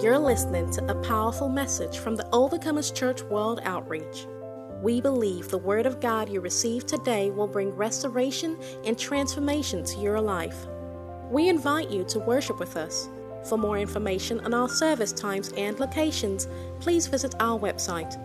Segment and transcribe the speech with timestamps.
[0.00, 4.28] You're listening to a powerful message from the Overcomers Church World Outreach.
[4.80, 9.98] We believe the Word of God you receive today will bring restoration and transformation to
[9.98, 10.68] your life.
[11.32, 13.08] We invite you to worship with us.
[13.48, 16.46] For more information on our service times and locations,
[16.78, 18.16] please visit our website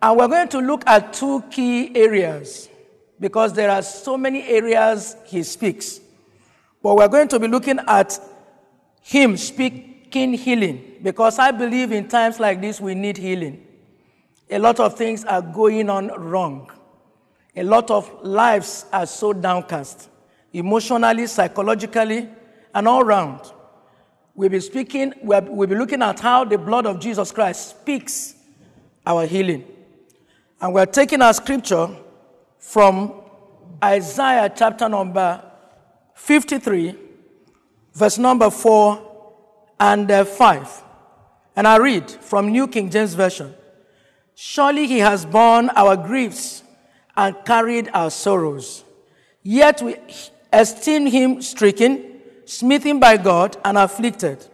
[0.00, 2.68] And we're going to look at two key areas
[3.20, 6.00] because there are so many areas he speaks.
[6.82, 8.18] But we're going to be looking at
[9.02, 9.36] him
[10.12, 13.66] speaking healing because I believe in times like this we need healing.
[14.50, 16.70] A lot of things are going on wrong.
[17.56, 20.10] A lot of lives are so downcast,
[20.52, 22.28] emotionally, psychologically,
[22.74, 23.40] and all round.
[24.34, 28.34] We'll be speaking, we'll be looking at how the blood of Jesus Christ speaks
[29.06, 29.64] our healing.
[30.60, 31.88] And we're taking our scripture
[32.58, 33.14] from
[33.82, 35.42] Isaiah chapter number
[36.16, 36.96] 53,
[37.94, 39.11] verse number 4
[39.78, 40.82] and uh, 5.
[41.56, 43.54] And I read from New King James Version
[44.34, 46.62] Surely he has borne our griefs
[47.16, 48.84] and carried our sorrows.
[49.42, 49.96] Yet we
[50.52, 54.46] esteem him stricken, smitten by God, and afflicted.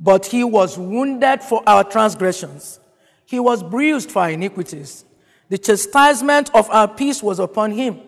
[0.00, 2.80] But he was wounded for our transgressions,
[3.24, 5.04] he was bruised for our iniquities.
[5.48, 8.00] The chastisement of our peace was upon him,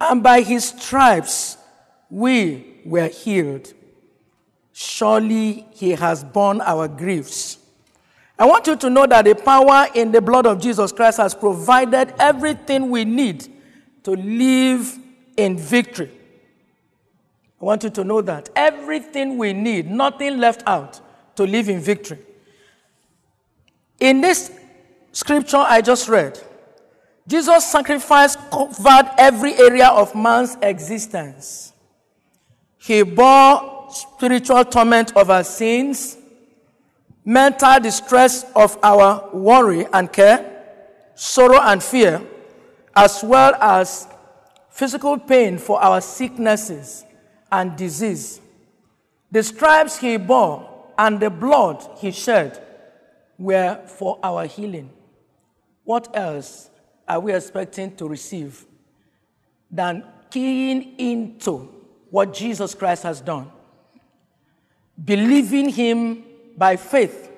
[0.00, 1.58] and by his stripes
[2.08, 3.72] we were healed.
[4.78, 7.56] Surely he has borne our griefs.
[8.38, 11.34] I want you to know that the power in the blood of Jesus Christ has
[11.34, 13.48] provided everything we need
[14.02, 14.98] to live
[15.34, 16.10] in victory.
[17.58, 21.00] I want you to know that everything we need, nothing left out
[21.36, 22.18] to live in victory.
[23.98, 24.50] In this
[25.12, 26.38] scripture I just read,
[27.26, 31.72] Jesus' sacrifice covered every area of man's existence.
[32.76, 36.16] He bore spiritual torment of our sins,
[37.24, 40.52] mental distress of our worry and care,
[41.14, 42.22] sorrow and fear,
[42.94, 44.06] as well as
[44.70, 47.04] physical pain for our sicknesses
[47.50, 48.40] and disease.
[49.30, 52.62] The stripes he bore and the blood he shed
[53.38, 54.90] were for our healing.
[55.84, 56.70] What else
[57.06, 58.64] are we expecting to receive
[59.70, 61.72] than keying into
[62.10, 63.50] what Jesus Christ has done?
[65.04, 66.24] Believing him
[66.56, 67.30] by faith.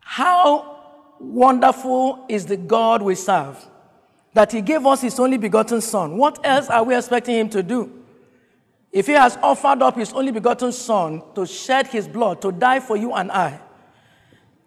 [0.00, 0.74] How
[1.18, 3.64] wonderful is the God we serve
[4.34, 6.16] that he gave us his only begotten Son.
[6.16, 8.04] What else are we expecting him to do?
[8.92, 12.80] If he has offered up his only begotten Son to shed his blood, to die
[12.80, 13.60] for you and I,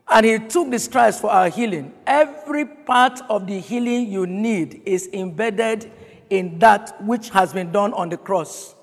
[0.10, 1.94] and he took the stripes for our healing.
[2.06, 5.92] Every part of the healing you need is embedded
[6.30, 8.74] in that which has been done on the cross.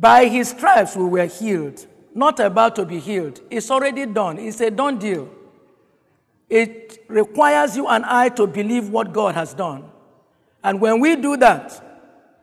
[0.00, 3.40] By his stripes we were healed, not about to be healed.
[3.50, 5.30] It's already done, it's a done deal.
[6.48, 9.84] It requires you and I to believe what God has done.
[10.62, 11.80] And when we do that,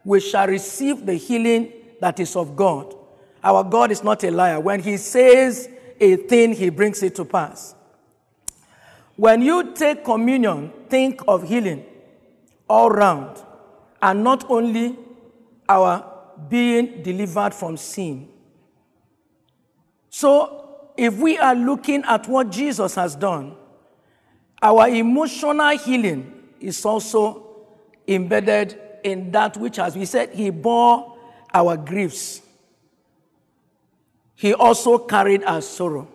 [0.04, 2.96] we shall receive the healing that is of God.
[3.44, 4.60] Our God is not a liar.
[4.60, 5.70] When he says
[6.00, 7.76] a thing, he brings it to pass.
[9.16, 11.86] When you take communion, think of healing
[12.68, 13.44] all round,
[14.02, 14.98] and not only
[15.68, 16.11] our
[16.50, 18.30] being delivered from sin.
[20.10, 23.56] So, if we are looking at what Jesus has done,
[24.62, 27.48] our emotional healing is also
[28.08, 31.18] embedded in that which, as we said, He bore
[31.54, 32.42] our griefs.
[34.36, 36.08] He also carried our sorrow.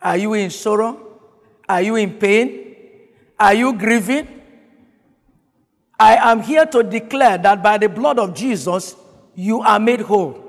[0.00, 1.20] Are you in sorrow?
[1.68, 2.74] Are you in pain?
[3.38, 4.26] Are you grieving?
[5.98, 8.94] I am here to declare that by the blood of Jesus,
[9.38, 10.44] you are made whole.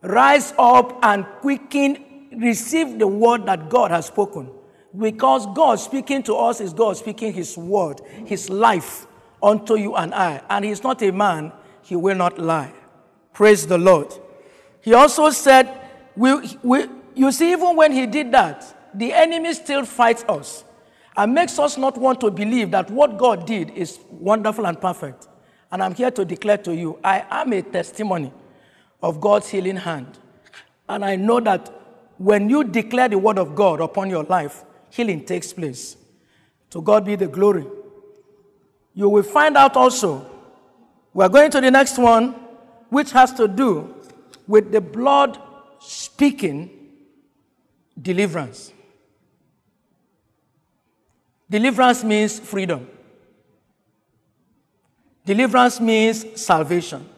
[0.00, 4.48] Rise up and quicken, receive the word that God has spoken.
[4.96, 9.08] Because God speaking to us is God speaking His word, His life
[9.42, 10.40] unto you and I.
[10.48, 11.52] And He's not a man,
[11.82, 12.72] He will not lie.
[13.32, 14.14] Praise the Lord.
[14.80, 15.76] He also said,
[16.14, 20.62] we, we, You see, even when He did that, the enemy still fights us
[21.16, 25.26] and makes us not want to believe that what God did is wonderful and perfect.
[25.74, 28.32] And I'm here to declare to you, I am a testimony
[29.02, 30.06] of God's healing hand.
[30.88, 31.68] And I know that
[32.16, 35.96] when you declare the word of God upon your life, healing takes place.
[36.70, 37.66] To God be the glory.
[38.94, 40.24] You will find out also,
[41.12, 42.36] we're going to the next one,
[42.88, 43.96] which has to do
[44.46, 45.40] with the blood
[45.80, 46.70] speaking
[48.00, 48.72] deliverance.
[51.50, 52.88] Deliverance means freedom.
[55.24, 57.08] Deliverance means salvation.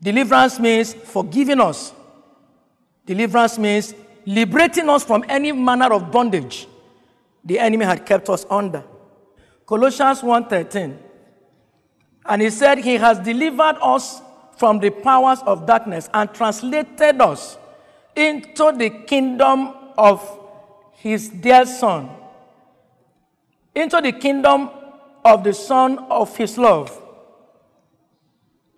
[0.00, 1.92] Deliverance means forgiving us.
[3.04, 3.94] Deliverance means
[4.24, 6.66] liberating us from any manner of bondage
[7.44, 8.84] the enemy had kept us under.
[9.66, 10.98] Colossians 1:13.
[12.24, 14.22] And he said he has delivered us
[14.56, 17.58] from the powers of darkness and translated us
[18.14, 20.38] into the kingdom of
[20.92, 22.10] his dear son.
[23.74, 24.70] Into the kingdom
[25.24, 27.02] of the son of his love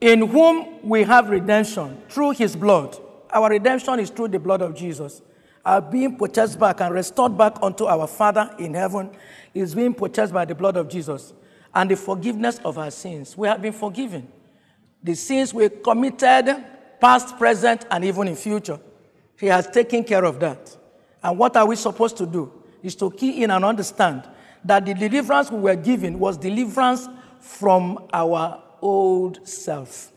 [0.05, 2.95] in whom we have redemption through his blood.
[3.31, 5.23] Our redemption is through the blood of Jesus.
[5.65, 9.11] Our being purchased back and restored back unto our Father in heaven
[9.55, 11.33] is being purchased by the blood of Jesus.
[11.75, 13.35] And the forgiveness of our sins.
[13.35, 14.29] We have been forgiven.
[15.03, 16.55] The sins we committed,
[17.01, 18.79] past, present, and even in future.
[19.41, 20.77] He has taken care of that.
[21.23, 22.53] And what are we supposed to do?
[22.83, 24.29] Is to key in and understand
[24.65, 27.09] that the deliverance we were given was deliverance
[27.39, 30.13] from our old self.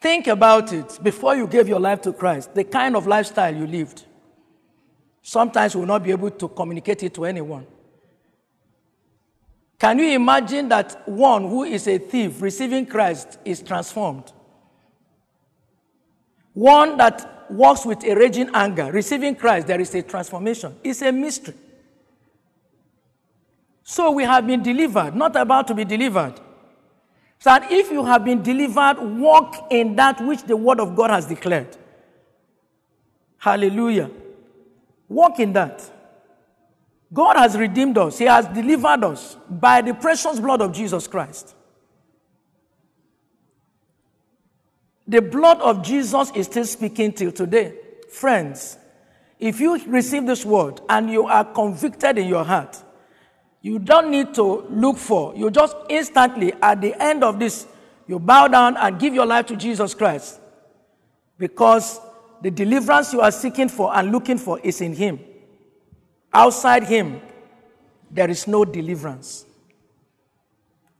[0.00, 3.66] Think about it before you gave your life to Christ, the kind of lifestyle you
[3.66, 4.04] lived.
[5.22, 7.66] Sometimes you will not be able to communicate it to anyone.
[9.78, 14.32] Can you imagine that one who is a thief receiving Christ is transformed?
[16.52, 20.76] One that walks with a raging anger, receiving Christ, there is a transformation.
[20.84, 21.54] It's a mystery.
[23.84, 26.34] So we have been delivered, not about to be delivered.
[27.38, 31.10] So that if you have been delivered, walk in that which the word of God
[31.10, 31.76] has declared.
[33.36, 34.10] Hallelujah.
[35.06, 35.90] Walk in that.
[37.12, 41.54] God has redeemed us, He has delivered us by the precious blood of Jesus Christ.
[45.06, 47.74] The blood of Jesus is still speaking till today.
[48.10, 48.78] Friends,
[49.38, 52.82] if you receive this word and you are convicted in your heart,
[53.64, 55.34] you don't need to look for.
[55.34, 57.66] You just instantly, at the end of this,
[58.06, 60.38] you bow down and give your life to Jesus Christ.
[61.38, 61.98] Because
[62.42, 65.18] the deliverance you are seeking for and looking for is in Him.
[66.30, 67.22] Outside Him,
[68.10, 69.46] there is no deliverance.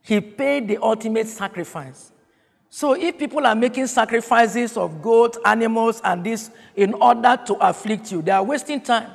[0.00, 2.12] He paid the ultimate sacrifice.
[2.70, 8.10] So if people are making sacrifices of goats, animals, and this in order to afflict
[8.10, 9.10] you, they are wasting time.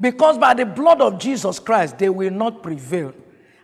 [0.00, 3.14] Because by the blood of Jesus Christ, they will not prevail.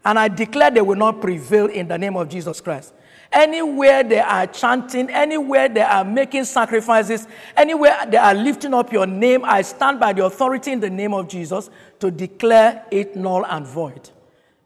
[0.04, 2.94] And I declare they will not prevail in the name of Jesus Christ.
[3.30, 9.06] Anywhere they are chanting, anywhere they are making sacrifices, anywhere they are lifting up your
[9.06, 11.70] name, I stand by the authority in the name of Jesus
[12.00, 14.10] to declare it null and void.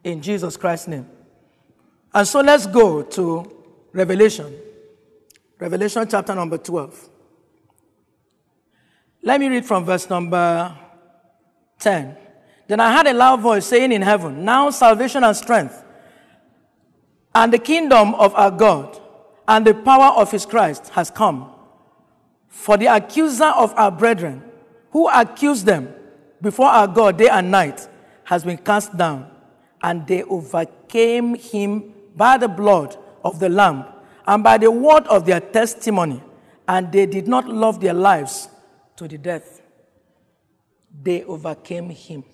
[0.02, 1.08] In Jesus Christ's name.
[2.14, 3.52] And so let's go to
[3.92, 4.56] Revelation.
[5.58, 7.08] Revelation chapter number 12.
[9.23, 10.76] Let me read from verse number
[11.78, 12.16] 10.
[12.68, 15.85] Then I heard a loud voice saying in heaven, Now salvation and strength,
[17.35, 19.00] and the kingdom of our God,
[19.47, 21.52] and the power of his Christ has come.
[22.49, 24.42] For the accuser of our brethren,
[24.90, 25.95] who accused them
[26.40, 27.88] before our God day and night,
[28.25, 29.30] has been cast down,
[29.83, 33.85] and they overcame him by the blood of the Lamb
[34.26, 36.21] and by the word of their testimony,
[36.66, 38.49] and they did not love their lives
[38.97, 39.62] to the death
[41.02, 42.24] they overcame him.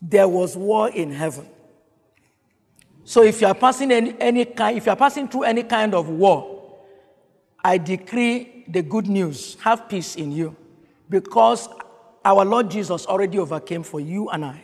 [0.00, 1.48] There was war in heaven.
[3.04, 5.94] So if you are passing any, any kind, if you are passing through any kind
[5.94, 6.76] of war,
[7.64, 9.56] I decree the good news.
[9.60, 10.56] Have peace in you
[11.08, 11.68] because
[12.24, 14.62] our Lord Jesus already overcame for you and I.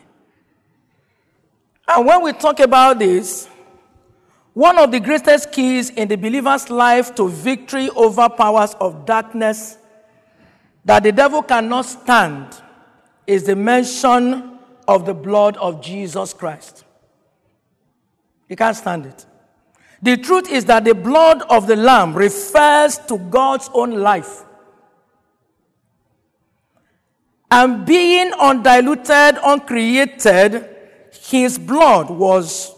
[1.87, 3.49] And when we talk about this,
[4.53, 9.78] one of the greatest keys in the believer's life to victory over powers of darkness
[10.85, 12.63] that the devil cannot stand
[13.27, 16.85] is the mention of the blood of Jesus Christ.
[18.49, 19.27] He can't stand it.
[20.01, 24.45] The truth is that the blood of the Lamb refers to God's own life.
[27.51, 30.77] And being undiluted, uncreated,
[31.23, 32.75] his blood was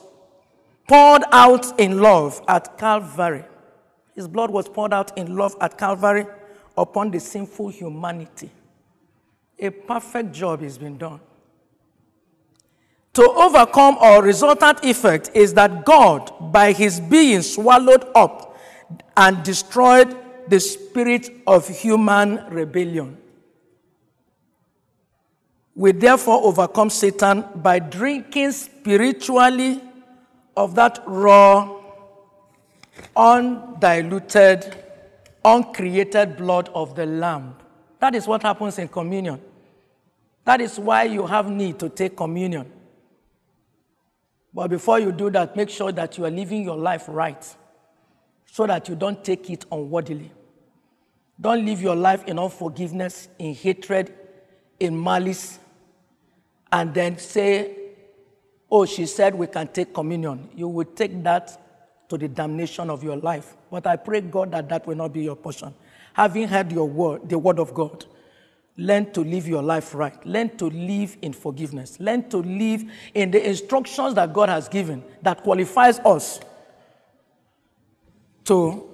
[0.88, 3.45] poured out in love at Calvary.
[4.14, 6.26] His blood was poured out in love at Calvary
[6.77, 8.50] upon the sinful humanity.
[9.59, 11.21] A perfect job has been done.
[13.15, 18.57] To overcome our resultant effect is that God, by his being swallowed up
[19.17, 20.17] and destroyed
[20.49, 23.17] the spirit of human rebellion.
[25.75, 29.83] We therefore overcome Satan by drinking spiritually
[30.57, 31.81] of that raw,
[33.17, 34.77] undiluted,
[35.45, 37.57] uncreated blood of the Lamb.
[37.99, 39.41] That is what happens in communion.
[40.45, 42.71] That is why you have need to take communion.
[44.53, 47.45] But before you do that, make sure that you are living your life right
[48.47, 50.33] so that you don't take it unworthily.
[51.41, 54.13] Don't live your life in unforgiveness, in hatred,
[54.79, 55.59] in malice,
[56.73, 57.77] and then say,
[58.71, 60.49] Oh, she said we can take communion.
[60.55, 61.70] You will take that
[62.11, 63.57] to the damnation of your life.
[63.71, 65.73] But I pray, God, that that will not be your portion.
[66.12, 68.05] Having heard your word, the word of God,
[68.76, 70.26] learn to live your life right.
[70.26, 71.99] Learn to live in forgiveness.
[72.00, 76.40] Learn to live in the instructions that God has given that qualifies us
[78.45, 78.88] to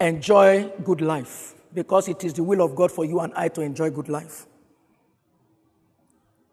[0.00, 3.60] enjoy good life because it is the will of God for you and I to
[3.60, 4.46] enjoy good life.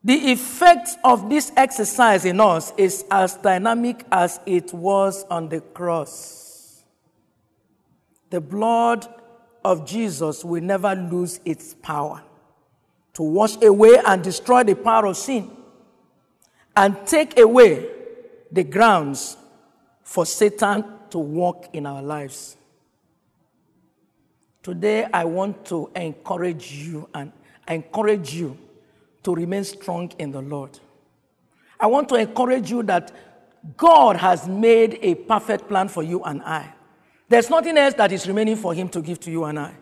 [0.04, 5.62] The effect of this exercise in us is as dynamic as it was on the
[5.62, 6.84] cross.
[8.30, 9.08] The blood
[9.64, 12.22] of Jesus will never lose its power
[13.14, 15.50] to wash away and destroy the power of sin
[16.76, 17.88] and take away
[18.52, 19.38] the grounds
[20.04, 22.58] for Satan to walk in our lives.
[24.62, 27.32] Today, I want to encourage you and
[27.68, 28.58] encourage you
[29.24, 30.80] to remain strong in the Lord.
[31.80, 33.12] I want to encourage you that
[33.78, 36.74] God has made a perfect plan for you and I.
[37.30, 39.74] There's nothing else that is remaining for Him to give to you and I.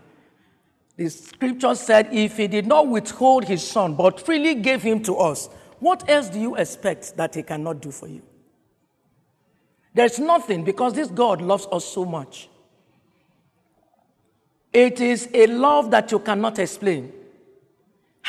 [0.95, 5.15] The scripture said, if He did not withhold His Son, but freely gave Him to
[5.17, 8.21] us, what else do you expect that He cannot do for you?
[9.93, 12.49] There's nothing because this God loves us so much.
[14.71, 17.11] It is a love that you cannot explain.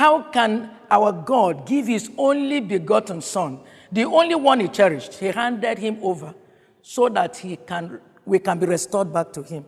[0.03, 3.61] How can our God give his only begotten Son,
[3.93, 5.15] the only one he cherished?
[5.15, 6.35] He handed him over
[6.83, 9.65] so that he can, we can be restored back to him.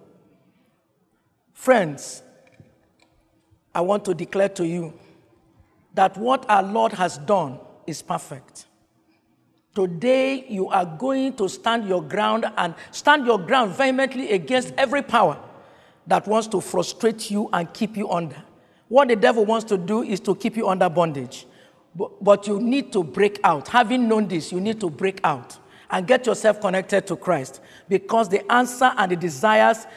[1.53, 2.25] Friends,
[3.73, 4.99] I want to declare to you
[5.95, 8.67] that what our Lord has done is perfect.
[9.73, 15.03] Today, you are going to stand your ground and stand your ground vehemently against every
[15.03, 15.39] power
[16.09, 18.43] that wants to frustrate you and keep you under.
[18.95, 21.49] What the devil wants to do is to keep you under bondage.
[21.97, 23.67] But, you need to break out.
[23.67, 25.59] Having known this, you need to break out
[25.91, 29.89] and get yourself connected to Christ because the answer and the desires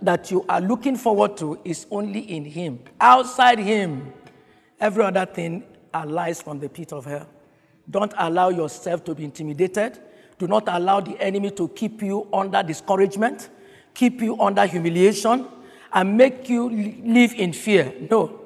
[0.00, 2.80] that you are looking forward to is only in Him.
[2.98, 4.10] Outside Him,
[4.80, 5.62] every other thing
[6.06, 7.28] lies from the pit of hell.
[7.90, 9.98] Don't allow yourself to be intimidated.
[10.38, 13.50] Do not allow the enemy to keep you under discouragement,
[13.92, 15.46] keep you under humiliation,
[15.92, 16.70] and make you
[17.04, 17.92] live in fear.
[18.10, 18.44] No.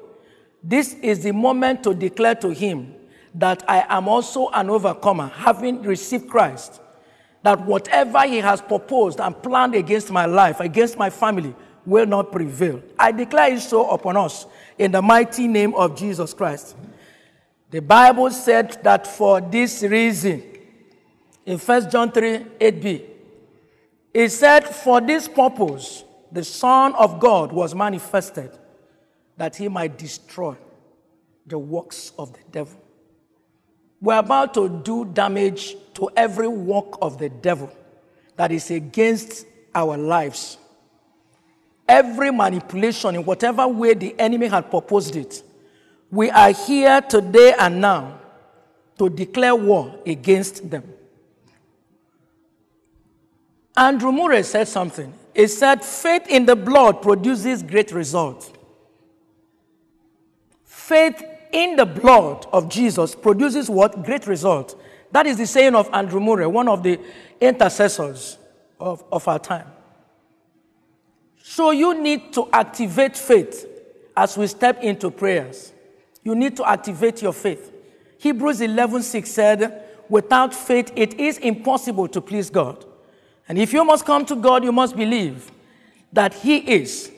[0.63, 2.93] This is the moment to declare to him
[3.33, 6.79] that I am also an overcomer, having received Christ.
[7.43, 12.31] That whatever he has proposed and planned against my life, against my family, will not
[12.31, 12.81] prevail.
[12.99, 14.45] I declare it so upon us
[14.77, 16.75] in the mighty name of Jesus Christ.
[17.71, 20.43] The Bible said that for this reason,
[21.45, 23.05] in 1 John 3 8b,
[24.13, 28.51] it said, For this purpose, the Son of God was manifested
[29.41, 30.55] that he might destroy
[31.47, 32.79] the works of the devil.
[33.99, 37.75] We're about to do damage to every work of the devil
[38.35, 40.59] that is against our lives.
[41.87, 45.41] Every manipulation, in whatever way the enemy had proposed it,
[46.11, 48.19] we are here today and now
[48.99, 50.83] to declare war against them.
[53.75, 55.11] Andrew Murray said something.
[55.33, 58.51] He said, Faith in the blood produces great results.
[60.81, 64.03] Faith in the blood of Jesus produces what?
[64.03, 64.81] Great result.
[65.11, 66.99] That is the saying of Andrew Murray, one of the
[67.39, 68.39] intercessors
[68.79, 69.67] of, of our time.
[71.43, 73.67] So you need to activate faith
[74.17, 75.71] as we step into prayers.
[76.23, 77.71] You need to activate your faith.
[78.17, 82.85] Hebrews 11:6 said, "Without faith it is impossible to please God."
[83.47, 85.51] And if you must come to God, you must believe
[86.11, 87.11] that he is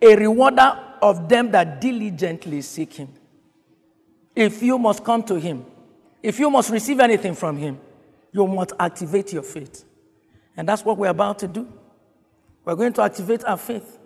[0.00, 3.08] a rewarder of them that diligently seek him.
[4.34, 5.64] If you must come to him,
[6.22, 7.80] if you must receive anything from him,
[8.32, 9.84] you must activate your faith.
[10.56, 11.66] And that's what we're about to do.
[12.64, 13.98] We're going to activate our faith.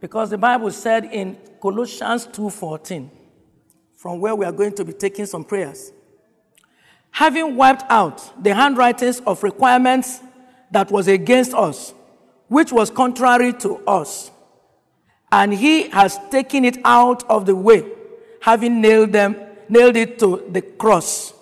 [0.00, 3.10] Because the Bible said in Colossians 2:14,
[3.96, 5.92] from where we are going to be taking some prayers.
[7.10, 10.20] Having wiped out the handwritings of requirements
[10.70, 11.92] that was against us,
[12.46, 14.30] which was contrary to us,
[15.30, 17.84] and he has taken it out of the way,
[18.40, 19.36] having nailed them,
[19.68, 21.34] nailed it to the cross.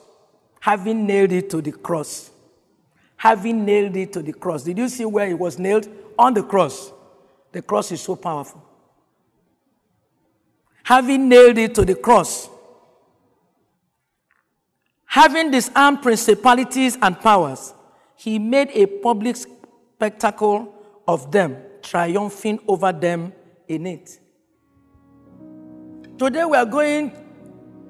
[0.60, 2.30] Having nailed it to the cross.
[3.16, 4.64] Having nailed it to the cross.
[4.64, 5.88] Did you see where it was nailed?
[6.18, 6.92] On the cross.
[7.52, 8.62] The cross is so powerful.
[10.82, 12.48] Having nailed it to the cross.
[15.06, 17.72] Having disarmed principalities and powers,
[18.16, 20.74] he made a public spectacle
[21.06, 23.32] of them, triumphing over them
[23.68, 24.20] in it.
[26.18, 27.12] Today we are going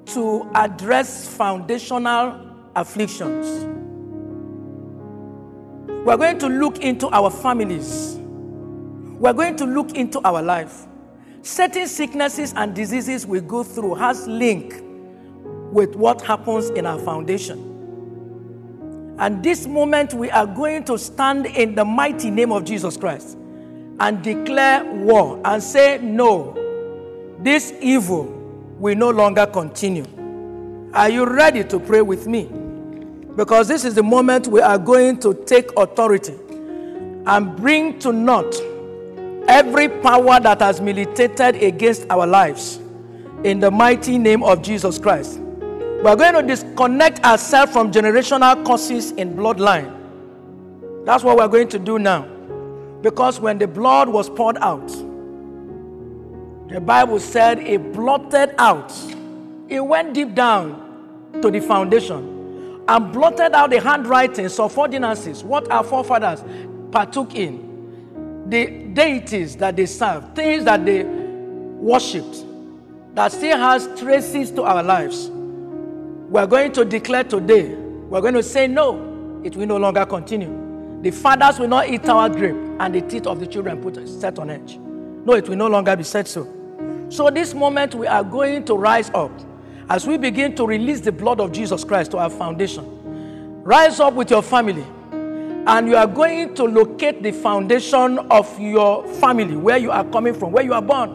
[0.07, 3.65] to address foundational afflictions.
[6.05, 8.17] We are going to look into our families.
[8.17, 10.87] We are going to look into our life.
[11.43, 14.83] Certain sicknesses and diseases we go through has link
[15.73, 17.75] with what happens in our foundation.
[19.19, 23.39] And this moment we are going to stand in the mighty name of Jesus Christ
[24.01, 26.55] and declare war and say, No,
[27.41, 28.25] this evil
[28.79, 30.05] will no longer continue.
[30.93, 32.51] Are you ready to pray with me?
[33.37, 36.35] Because this is the moment we are going to take authority
[37.27, 38.55] and bring to naught
[39.49, 42.81] every power that has militated against our lives
[43.45, 45.39] in the mighty name of Jesus Christ.
[45.39, 49.93] We are going to disconnect ourselves from generational causes in bloodline.
[51.05, 52.36] That's what we're going to do now.
[53.03, 54.89] Because when the blood was poured out,
[56.69, 58.93] the Bible said it blotted out,
[59.69, 65.71] it went deep down to the foundation and blotted out the handwritings of ordinances, what
[65.71, 66.43] our forefathers
[66.91, 72.45] partook in, the deities that they served, things that they worshipped,
[73.15, 75.29] that still has traces to our lives.
[75.29, 80.66] We're going to declare today, we're going to say no, it will no longer continue.
[81.03, 84.39] The fathers will not eat our grape, and the teeth of the children put set
[84.39, 84.79] on edge.
[84.79, 86.47] No, it will no longer be said so.
[87.09, 89.31] So, this moment we are going to rise up
[89.89, 93.63] as we begin to release the blood of Jesus Christ to our foundation.
[93.63, 99.07] Rise up with your family, and you are going to locate the foundation of your
[99.15, 101.11] family, where you are coming from, where you are born.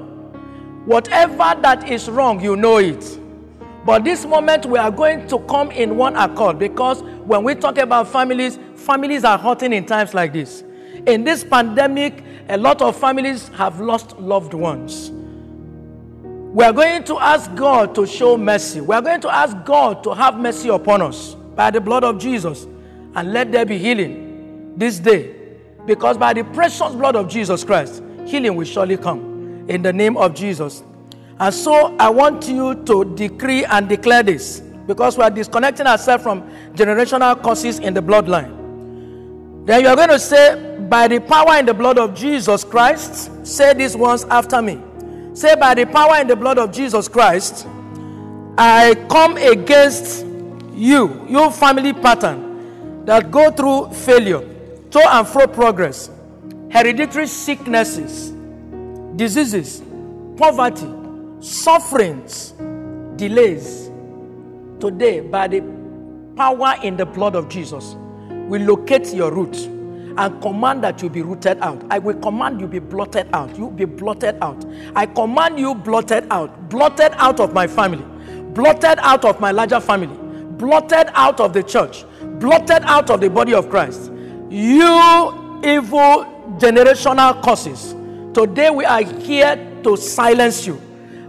[0.85, 3.19] Whatever that is wrong, you know it.
[3.85, 7.77] But this moment we are going to come in one accord because when we talk
[7.77, 10.63] about families, families are hurting in times like this.
[11.07, 15.11] In this pandemic, a lot of families have lost loved ones.
[16.53, 18.81] We are going to ask God to show mercy.
[18.81, 22.19] We are going to ask God to have mercy upon us by the blood of
[22.19, 22.67] Jesus
[23.15, 25.33] and let there be healing this day.
[25.85, 30.17] Because by the precious blood of Jesus Christ, healing will surely come in the name
[30.17, 30.83] of Jesus.
[31.39, 36.21] And so I want you to decree and declare this because we are disconnecting ourselves
[36.21, 38.60] from generational causes in the bloodline.
[39.63, 43.45] Then you are going to say, by the power in the blood of Jesus Christ,
[43.45, 44.81] say this once after me.
[45.33, 47.67] Say, by the power in the blood of Jesus Christ,
[48.57, 50.25] I come against
[50.73, 54.41] you, your family pattern that go through failure,
[54.89, 56.09] to and fro progress,
[56.69, 58.31] hereditary sicknesses,
[59.15, 59.81] diseases,
[60.37, 60.89] poverty,
[61.39, 62.53] sufferings,
[63.15, 63.89] delays,
[64.79, 65.61] today, by the
[66.35, 67.95] power in the blood of Jesus,
[68.51, 69.55] we locate your root
[70.17, 71.81] and command that you be rooted out.
[71.89, 73.57] I will command you be blotted out.
[73.57, 74.65] You be blotted out.
[74.93, 76.69] I command you blotted out.
[76.69, 78.03] Blotted out of my family.
[78.51, 80.17] Blotted out of my larger family.
[80.57, 82.03] Blotted out of the church.
[82.41, 84.11] Blotted out of the body of Christ.
[84.49, 86.25] You evil
[86.59, 87.95] generational causes.
[88.33, 90.75] Today we are here to silence you.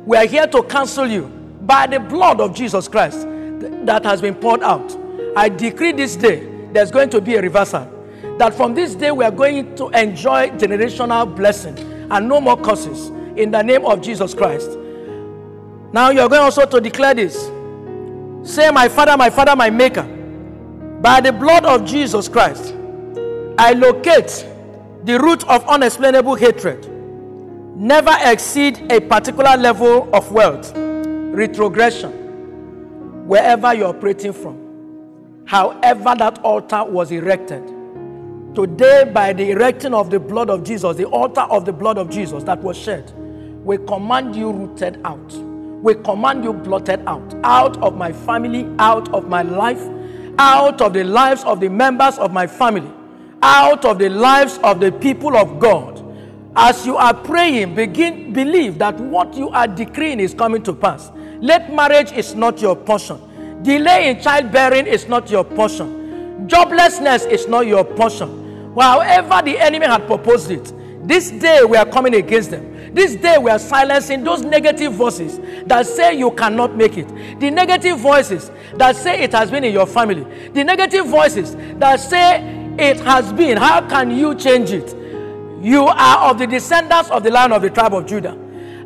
[0.05, 1.27] We are here to cancel you
[1.61, 3.29] by the blood of Jesus Christ
[3.87, 4.99] that has been poured out.
[5.37, 7.89] I decree this day there's going to be a reversal.
[8.39, 11.79] that from this day we are going to enjoy generational blessing
[12.11, 14.71] and no more curses in the name of Jesus Christ.
[15.93, 17.35] Now you are going also to declare this.
[18.43, 20.03] Say, My Father, my Father, my Maker,
[21.01, 22.75] by the blood of Jesus Christ,
[23.59, 24.47] I locate
[25.05, 26.89] the root of unexplainable hatred.
[27.77, 32.11] Never exceed a particular level of wealth, retrogression,
[33.27, 34.62] wherever you're operating from.
[35.45, 37.67] However, that altar was erected.
[38.55, 42.11] Today, by the erecting of the blood of Jesus, the altar of the blood of
[42.11, 43.11] Jesus that was shed,
[43.65, 45.33] we command you rooted out.
[45.83, 47.35] We command you blotted out.
[47.45, 49.83] Out of my family, out of my life,
[50.39, 52.91] out of the lives of the members of my family,
[53.43, 55.99] out of the lives of the people of God.
[56.55, 61.11] As you are praying, begin believe that what you are decreeing is coming to pass.
[61.41, 63.19] Let marriage is not your portion.
[63.63, 66.49] Delay in childbearing is not your portion.
[66.49, 68.75] Joblessness is not your portion.
[68.79, 70.73] However, the enemy had proposed it,
[71.07, 72.95] this day we are coming against them.
[72.95, 77.09] This day we are silencing those negative voices that say you cannot make it.
[77.41, 80.25] The negative voices that say it has been in your family.
[80.53, 82.41] The negative voices that say
[82.79, 83.57] it has been.
[83.57, 84.95] How can you change it?
[85.63, 88.37] You are of the descendants of the lion of the tribe of Judah.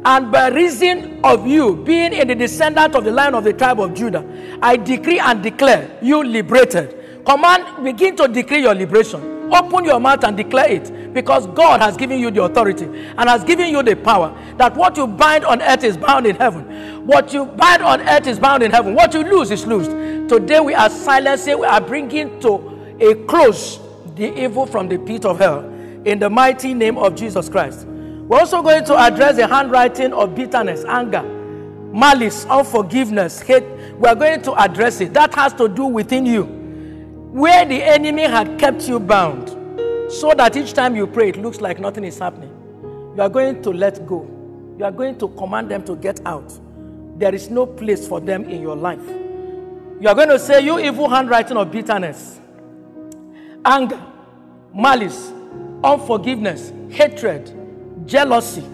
[0.07, 3.81] And by reason of you being in the descendant of the lion of the tribe
[3.81, 4.25] of Judah,
[4.63, 7.25] I decree and declare you liberated.
[7.27, 9.53] Command, begin to decree your liberation.
[9.53, 13.43] Open your mouth and declare it because God has given you the authority and has
[13.43, 17.05] given you the power that what you bind on earth is bound in heaven.
[17.05, 18.95] What you bind on earth is bound in heaven.
[18.95, 19.91] What you lose is loosed.
[20.29, 23.81] Today we are silencing, we are bringing to a close
[24.15, 25.65] the evil from the pit of hell
[26.05, 27.89] in the mighty name of Jesus Christ.
[28.29, 31.23] We're also going to address the handwriting of bitterness, anger,
[31.93, 33.63] malice, unforgiveness, hate.
[33.99, 35.15] We're going to address it.
[35.15, 36.43] That has to do within you.
[36.43, 39.51] Where the enemy had kept you bound,
[40.11, 42.51] so that each time you pray, it looks like nothing is happening.
[43.15, 44.29] You are going to let go.
[44.77, 46.53] You are going to command them to get out.
[47.19, 49.07] There is no place for them in your life.
[50.01, 52.41] You are going to say, You evil handwriting of bitterness,
[53.65, 54.03] anger,
[54.75, 55.33] malice,
[55.85, 57.53] unforgiveness, hatred,
[58.07, 58.65] jealousy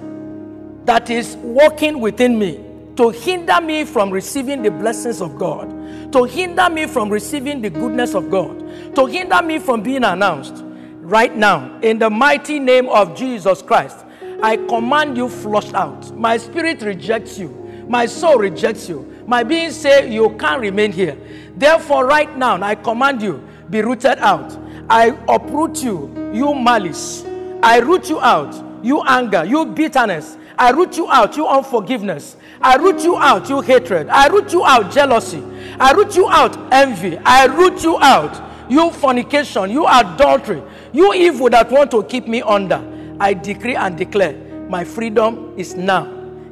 [0.85, 2.65] that is working within me
[2.97, 7.71] to hinder me from receiving the blessings of God, to hinder me from receiving the
[7.71, 10.63] goodness of God, to hinder me from being announced.
[11.01, 14.05] Right now, in the mighty name of Jesus Christ,
[14.43, 16.17] I command you flushed out.
[16.17, 17.49] My spirit rejects you.
[17.89, 19.09] My soul rejects you.
[19.27, 21.17] My being say you can't remain here.
[21.57, 24.59] Therefore, right now, I command you be rooted out.
[24.91, 27.25] I uproot you, you malice.
[27.63, 30.37] I root you out you anger, you bitterness.
[30.59, 32.37] I root you out, you unforgiveness.
[32.61, 34.09] I root you out, you hatred.
[34.09, 35.43] I root you out, jealousy.
[35.81, 37.19] I root you out, envy.
[37.19, 42.43] I root you out, you fornication, you adultery, you evil that want to keep me
[42.43, 42.83] under.
[43.19, 44.35] I decree and declare
[44.69, 46.05] my freedom is now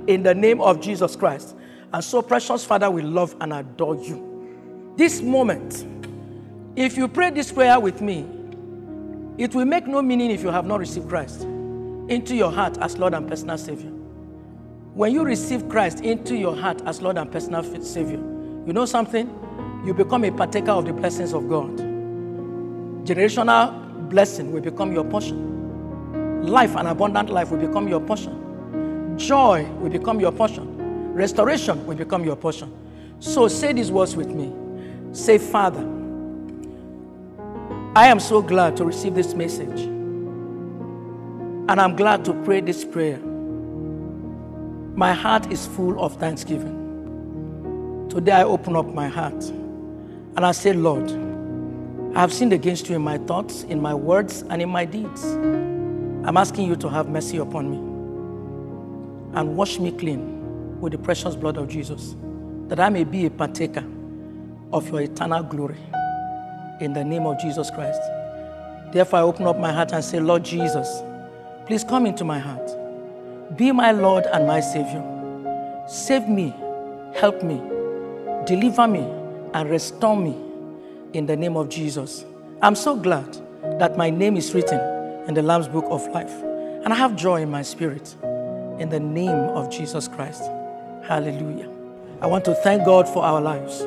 [0.07, 1.57] in the name of Jesus Christ.
[1.93, 4.95] And so, precious Father, we love and adore you.
[4.97, 5.87] This moment,
[6.77, 8.27] if you pray this prayer with me,
[9.39, 11.47] it will make no meaning if you have not received Christ
[12.11, 13.91] into your heart as Lord and personal Savior.
[14.95, 18.19] When you receive Christ into your heart as Lord and personal Savior,
[18.67, 19.29] you know something?
[19.87, 21.71] You become a partaker of the blessings of God.
[23.07, 26.43] Generational blessing will become your portion.
[26.43, 29.17] Life, and abundant life, will become your portion.
[29.17, 31.15] Joy will become your portion.
[31.15, 32.73] Restoration will become your portion.
[33.21, 34.53] So say these words with me.
[35.13, 35.87] Say, Father,
[37.95, 39.90] I am so glad to receive this message.
[41.71, 43.19] And I'm glad to pray this prayer.
[44.97, 48.09] My heart is full of thanksgiving.
[48.11, 51.09] Today I open up my heart and I say, Lord,
[52.17, 55.25] I have sinned against you in my thoughts, in my words, and in my deeds.
[55.25, 57.77] I'm asking you to have mercy upon me
[59.39, 62.17] and wash me clean with the precious blood of Jesus,
[62.67, 63.85] that I may be a partaker
[64.73, 65.79] of your eternal glory.
[66.81, 68.03] In the name of Jesus Christ.
[68.93, 71.05] Therefore, I open up my heart and say, Lord Jesus,
[71.71, 73.57] Please come into my heart.
[73.57, 75.05] Be my Lord and my Savior.
[75.87, 76.53] Save me,
[77.15, 77.63] help me,
[78.45, 79.09] deliver me,
[79.55, 80.37] and restore me
[81.13, 82.25] in the name of Jesus.
[82.61, 83.39] I'm so glad
[83.79, 84.81] that my name is written
[85.29, 86.33] in the Lamb's Book of Life.
[86.83, 88.17] And I have joy in my spirit
[88.81, 90.43] in the name of Jesus Christ.
[91.05, 91.71] Hallelujah.
[92.21, 93.85] I want to thank God for our lives.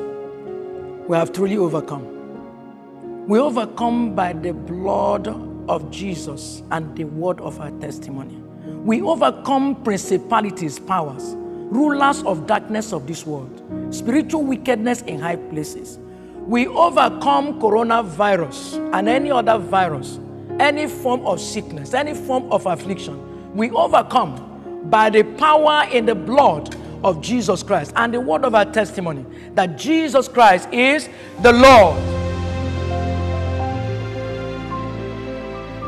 [1.06, 3.26] We have truly overcome.
[3.28, 8.36] We overcome by the blood of Jesus and the word of our testimony.
[8.84, 15.98] We overcome principalities, powers, rulers of darkness of this world, spiritual wickedness in high places.
[16.46, 20.18] We overcome coronavirus and any other virus
[20.60, 26.14] any form of sickness, any form of affliction, we overcome by the power in the
[26.14, 29.24] blood of Jesus Christ and the word of our testimony
[29.54, 31.08] that Jesus Christ is
[31.42, 32.13] the Lord.